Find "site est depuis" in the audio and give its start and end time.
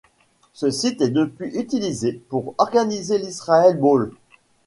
0.71-1.55